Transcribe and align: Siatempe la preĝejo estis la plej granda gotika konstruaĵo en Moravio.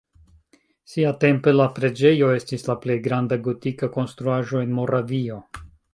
Siatempe 0.93 1.51
la 1.57 1.67
preĝejo 1.75 2.29
estis 2.37 2.65
la 2.71 2.77
plej 2.87 2.95
granda 3.09 3.41
gotika 3.49 3.91
konstruaĵo 3.99 4.63
en 4.65 4.75
Moravio. 4.81 5.39